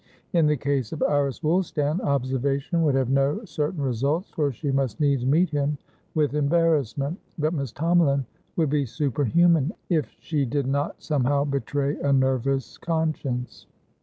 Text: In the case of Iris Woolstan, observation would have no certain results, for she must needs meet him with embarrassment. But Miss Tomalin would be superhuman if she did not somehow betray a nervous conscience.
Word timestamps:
In 0.33 0.47
the 0.47 0.57
case 0.57 0.91
of 0.91 1.03
Iris 1.03 1.41
Woolstan, 1.43 2.01
observation 2.01 2.81
would 2.81 2.95
have 2.95 3.11
no 3.11 3.45
certain 3.45 3.83
results, 3.83 4.31
for 4.31 4.51
she 4.51 4.71
must 4.71 4.99
needs 4.99 5.27
meet 5.27 5.51
him 5.51 5.77
with 6.15 6.33
embarrassment. 6.33 7.19
But 7.37 7.53
Miss 7.53 7.71
Tomalin 7.71 8.25
would 8.55 8.71
be 8.71 8.87
superhuman 8.87 9.73
if 9.89 10.07
she 10.19 10.43
did 10.43 10.65
not 10.65 11.03
somehow 11.03 11.43
betray 11.43 11.99
a 11.99 12.11
nervous 12.11 12.79
conscience. 12.79 13.67